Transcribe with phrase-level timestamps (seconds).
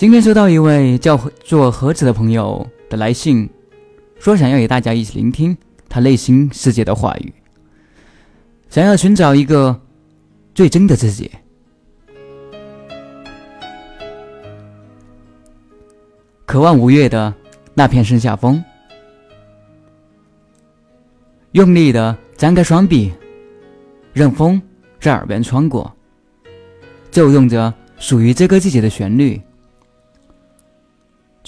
[0.00, 1.14] 今天收到一位叫
[1.44, 3.46] 做盒子的朋友的来信，
[4.18, 5.54] 说想要与大家一起聆听
[5.90, 7.30] 他内心世界的话语，
[8.70, 9.78] 想要寻找一个
[10.54, 11.30] 最真的自己。
[16.46, 17.34] 渴望五月的
[17.74, 18.64] 那片盛夏风，
[21.52, 23.12] 用力的张开双臂，
[24.14, 24.62] 让风
[24.98, 25.94] 在耳边穿过，
[27.10, 29.38] 奏用着属于这个季节的旋律，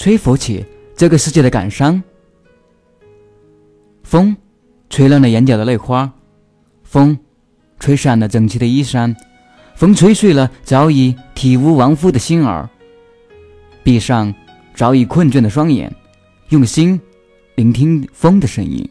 [0.03, 0.67] 吹拂起
[0.97, 2.03] 这个世界的感伤。
[4.03, 4.37] 风
[4.91, 6.13] 吹乱了眼角的泪花，
[6.83, 7.17] 风
[7.79, 9.15] 吹散了整齐的衣衫，
[9.77, 12.69] 风吹碎了早已体无完肤的心儿。
[13.85, 14.35] 闭上。
[14.75, 15.95] 早已困倦的双眼，
[16.49, 16.99] 用心
[17.57, 18.89] 聆听风的声音，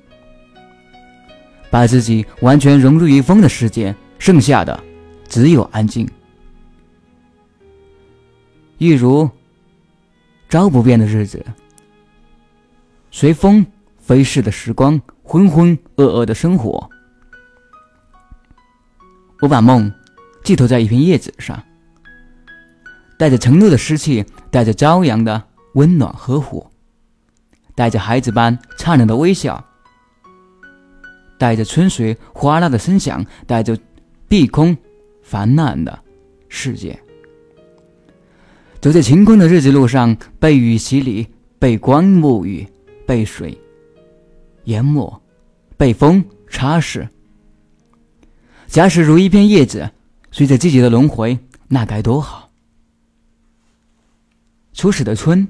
[1.72, 4.80] 把自己完全融入于风的世界，剩下的
[5.28, 6.08] 只有安静。
[8.78, 9.28] 一如
[10.52, 11.45] 朝不变的日子，
[13.09, 13.66] 随风
[13.97, 16.89] 飞逝的时光，浑浑噩噩的生活。
[19.39, 19.89] 我把梦
[20.44, 21.63] 寄托在一片叶子上，
[23.17, 25.41] 带着承诺的湿气，带着朝阳的。
[25.75, 26.69] 温暖呵护，
[27.75, 29.63] 带着孩子般灿烂的微笑，
[31.38, 33.79] 带着春水哗啦的声响，带着
[34.27, 34.75] 碧空
[35.23, 35.97] 泛滥的
[36.49, 37.02] 世界，
[38.82, 41.28] 走在晴空的日子路上，被雨洗礼，
[41.60, 42.68] 被光沐浴，
[43.06, 43.56] 被水
[44.64, 45.22] 淹没，
[45.78, 47.08] 被风擦拭。
[48.66, 49.92] 假使如一片叶子，
[50.32, 51.38] 随着季节的轮回，
[51.68, 52.50] 那该多好！
[54.74, 55.48] 初始的春。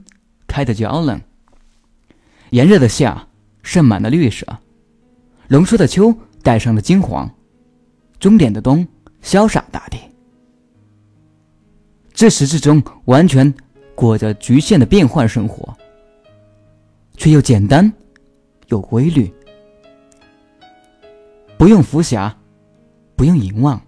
[0.48, 1.22] 开得娇嫩，
[2.50, 3.26] 炎热的夏
[3.64, 4.46] 盛满了绿色，
[5.48, 7.34] 浓缩的秋带上了金黄，
[8.20, 8.86] 终点的冬
[9.24, 9.98] 潇洒大地。
[12.14, 13.52] 自始至终，完全
[13.96, 15.76] 过着局限的变换生活，
[17.18, 17.92] 却又简单
[18.68, 19.32] 有规律，
[21.58, 22.36] 不用浮霞，
[23.16, 23.82] 不用凝望，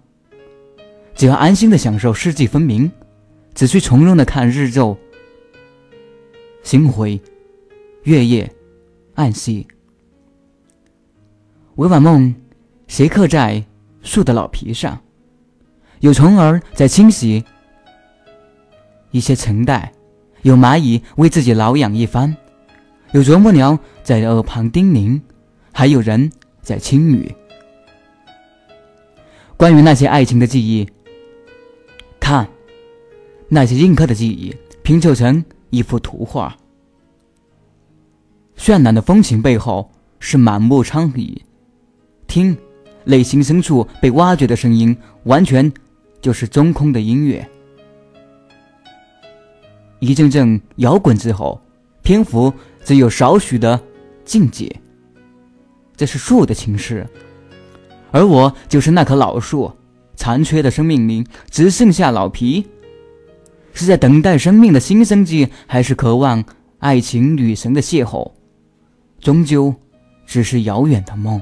[1.14, 2.90] 只要安心的享受四季分明，
[3.54, 4.96] 只需从容的看日昼。
[6.62, 7.20] 星辉，
[8.04, 8.50] 月夜，
[9.14, 9.66] 暗息。
[11.76, 12.34] 委婉梦，
[12.88, 13.62] 斜刻在
[14.02, 14.98] 树的老皮上，
[16.00, 17.44] 有虫儿在清洗
[19.14, 19.92] 一些尘袋，
[20.42, 22.36] 有蚂蚁为自己挠痒一番，
[23.12, 25.20] 有啄木鸟在耳旁叮咛，
[25.72, 27.32] 还有人在轻语。
[29.56, 30.84] 关于那些爱情的记忆，
[32.18, 32.48] 看，
[33.48, 35.42] 那些印刻的记忆拼凑成。
[35.70, 36.56] 一幅图画，
[38.56, 41.36] 绚烂的风情背后是满目疮痍。
[42.28, 42.56] 听，
[43.02, 45.72] 内心深处被挖掘的声音，完全
[46.20, 47.48] 就是中空的音乐。
[50.04, 51.60] 一阵阵摇滚之后，
[52.02, 52.52] 篇幅
[52.84, 53.80] 只有少许的
[54.24, 54.70] 境界。
[55.96, 57.06] 这是树的情诗，
[58.10, 59.72] 而我就是那棵老树，
[60.16, 62.66] 残缺的生命里只剩下老皮。
[63.72, 66.44] 是在等待生命的新生机，还是渴望
[66.78, 68.30] 爱情女神的邂逅？
[69.20, 69.74] 终究
[70.26, 71.40] 只是遥远的梦。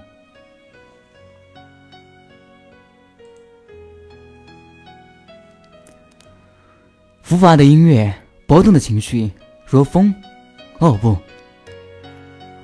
[7.23, 8.15] 浮华的音乐，
[8.53, 9.31] 波动的情绪，
[9.65, 10.15] 如风。
[10.79, 11.17] 哦不，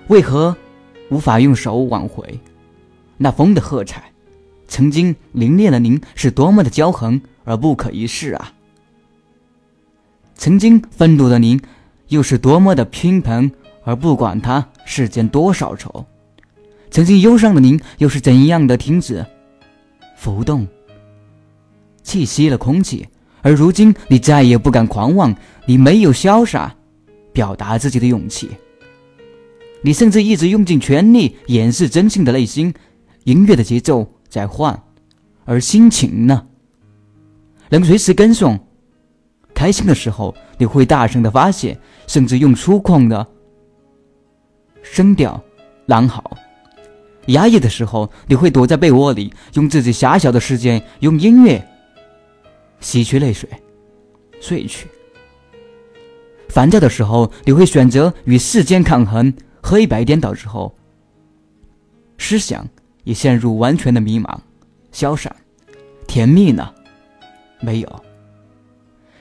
[0.08, 0.54] 为何
[1.08, 2.38] 无法用手挽回
[3.16, 4.12] 那风的喝彩？
[4.66, 8.52] 曾经凌冽的您，是多么的骄横而不可一世啊！
[10.34, 11.58] 曾经愤怒的您，
[12.08, 13.50] 又是多么的拼盆，
[13.82, 16.04] 而不管他世间多少愁；
[16.90, 19.24] 曾经忧伤的您，又是怎样的停止
[20.18, 20.68] 浮动，
[22.02, 23.08] 气息了空气？
[23.42, 25.34] 而如今，你再也不敢狂妄，
[25.66, 26.74] 你没有潇洒
[27.32, 28.50] 表达自己的勇气，
[29.82, 32.74] 你甚至一直用尽全力掩饰真心的内心。
[33.24, 34.82] 音乐的节奏在换，
[35.44, 36.46] 而心情呢，
[37.68, 38.58] 能随时跟上。
[39.54, 43.26] 开心的时候，你会大声的发泄，甚至用粗犷的
[44.82, 45.42] 声调
[45.86, 46.22] 狼嚎；
[47.26, 51.62] 压抑的时候，你会躲在被窝里，用自己狭小的时间，用音乐
[52.80, 53.48] 洗去泪水，
[54.40, 54.88] 睡去。
[56.48, 59.32] 烦躁的时候，你会选择与世间抗衡，
[59.62, 60.74] 黑白颠倒之后，
[62.16, 62.66] 思想
[63.04, 64.38] 也陷入完全的迷茫、
[64.92, 65.34] 消散。
[66.06, 66.72] 甜蜜呢？
[67.60, 68.04] 没有。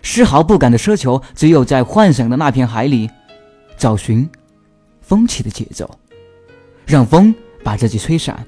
[0.02, 3.10] 丝毫不敢的奢求，只有在幻想的那片海里，
[3.76, 4.28] 找寻
[5.02, 5.90] 风起的节奏，
[6.86, 8.48] 让风把自己吹散，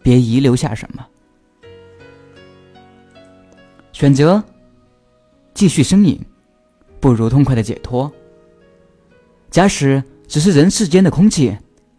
[0.00, 1.04] 别遗留下什么。
[3.96, 4.44] 选择
[5.54, 6.20] 继续呻吟，
[7.00, 8.12] 不如痛快的解脱。
[9.50, 11.56] 假使只是人世间的空气，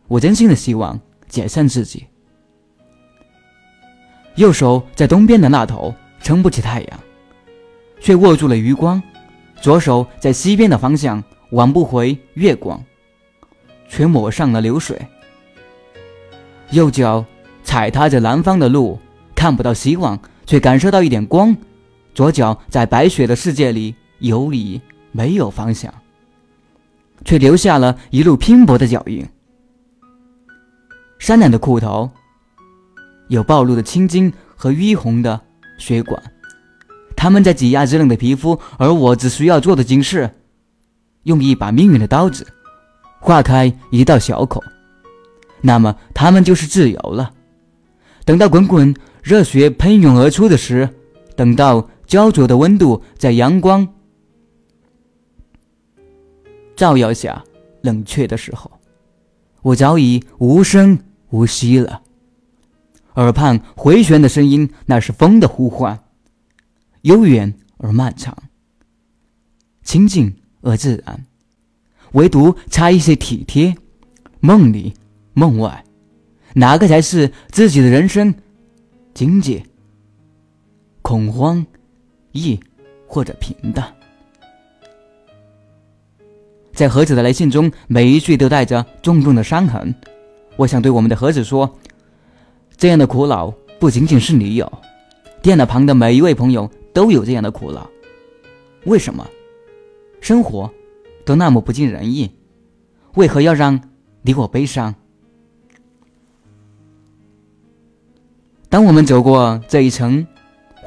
[0.07, 2.05] 我真心的希望解散自己。
[4.35, 5.91] 右手在东边的那头
[6.21, 6.99] 撑不起太阳，
[7.99, 9.01] 却握住了余光；
[9.59, 12.79] 左手在西边的方向挽不回月光，
[13.89, 15.01] 却抹上了流水。
[16.69, 17.25] 右脚
[17.63, 18.99] 踩踏着南方的路，
[19.33, 21.55] 看不到希望，却感受到一点光；
[22.17, 24.81] 左脚在白雪的世界里游离，
[25.11, 25.93] 没有方向，
[27.23, 29.23] 却留下了一路拼搏的脚印。
[31.19, 32.09] 山南的裤头。
[33.27, 35.39] 有暴露的青筋和淤红的
[35.77, 36.19] 血管，
[37.15, 40.27] 他们在挤压稚嫩的皮肤，而我只需要做的仅是
[41.21, 42.47] 用一把命运的刀子
[43.19, 44.63] 划开一道小口，
[45.61, 47.31] 那么他们就是自由了。
[48.25, 50.89] 等到滚滚热血喷涌而出的时，
[51.35, 53.87] 等到焦灼的温度在阳光
[56.75, 57.43] 照耀下
[57.81, 58.71] 冷却的时候，
[59.61, 60.97] 我早已无声
[61.29, 62.01] 无息了。
[63.15, 65.99] 耳畔回旋的声音，那是风的呼唤，
[67.01, 68.35] 悠远而漫长，
[69.83, 71.25] 清静而自然，
[72.13, 73.75] 唯独差一些体贴。
[74.39, 74.93] 梦里
[75.33, 75.83] 梦外，
[76.53, 78.35] 哪个才是自己的人生？
[79.15, 79.63] 境界？
[81.01, 81.65] 恐慌、
[82.37, 82.59] 意
[83.07, 83.93] 或者平淡？
[86.73, 89.93] 在盒子的来信中，每一句都带着重重的伤痕。
[90.55, 91.77] 我想对我们的盒子说。
[92.77, 94.71] 这样的苦恼不仅仅是你有，
[95.41, 97.89] 电脑旁的每一位朋友都有这样的苦恼。
[98.85, 99.27] 为什么？
[100.21, 100.71] 生活
[101.25, 102.29] 都那么不尽人意，
[103.15, 103.81] 为何要让
[104.21, 104.93] 你我悲伤？
[108.69, 110.27] 当我们走过这一层，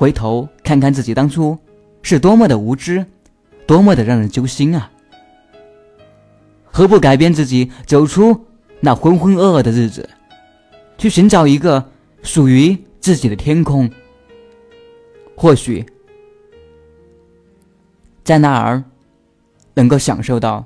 [0.00, 1.58] 回头看看自己当初
[2.00, 3.04] 是多么的无知，
[3.66, 4.90] 多么的让人揪心啊！
[6.64, 8.46] 何不改变自己，走出
[8.80, 10.08] 那浑浑噩噩的日子？
[10.96, 11.90] 去寻找一个
[12.22, 13.90] 属于自己的天空，
[15.36, 15.84] 或许
[18.24, 18.82] 在那儿
[19.74, 20.64] 能够享受到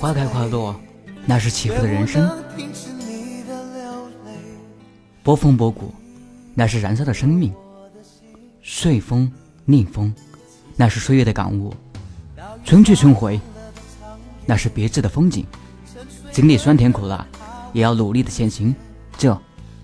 [0.00, 0.74] 花开花落。
[1.26, 2.30] 那是起伏的人生，
[5.22, 5.90] 波峰波谷，
[6.54, 7.50] 那是燃烧的生命；
[8.60, 9.32] 顺风
[9.64, 10.14] 逆风，
[10.76, 11.72] 那是岁月的感悟；
[12.62, 13.40] 春去春回，
[14.44, 15.46] 那是别致的风景。
[16.30, 17.26] 经历酸甜苦辣，
[17.72, 18.76] 也要努力的前行，
[19.16, 19.34] 这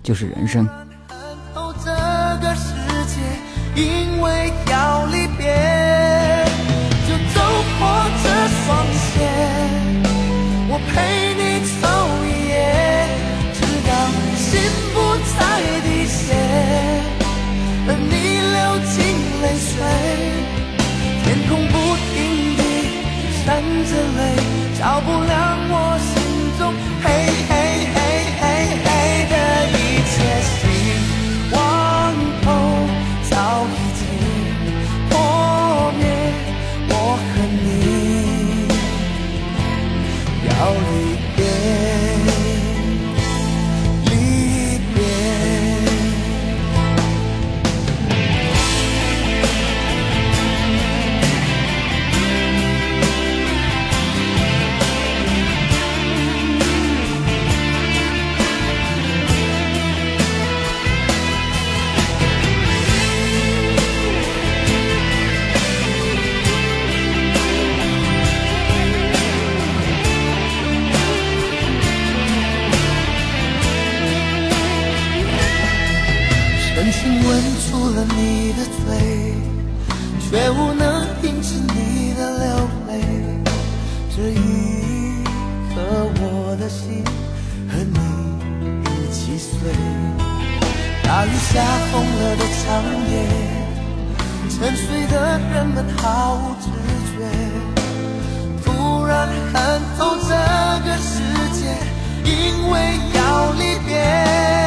[0.03, 0.69] 就是人生。
[24.77, 25.90] 照不亮我
[84.41, 85.23] 一
[85.73, 85.77] 刻，
[86.19, 87.03] 我的心
[87.69, 87.97] 和你
[88.83, 89.53] 一起碎。
[91.03, 92.65] 大雨下疯了的长
[93.11, 93.13] 夜，
[94.49, 96.65] 沉睡的人们毫无知
[97.11, 97.15] 觉。
[98.63, 100.29] 突然看透这
[100.85, 101.11] 个世
[101.53, 101.59] 界，
[102.23, 102.31] 因
[102.71, 102.73] 为
[103.13, 104.60] 要离别。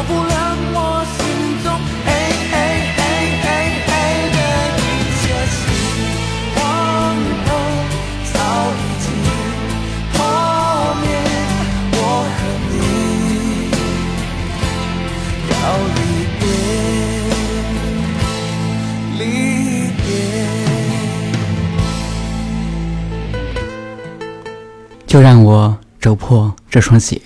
[0.00, 1.70] 照不亮我心中。
[25.06, 27.20] 就让我走破这双鞋，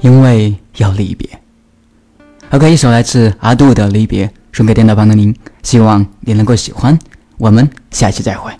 [0.00, 1.39] 因为要离别。
[2.52, 6.98] OK，一首来自阿杜的《离别》送给电脑旁的您，希望你能够喜欢。
[7.38, 8.52] 我们下期再会。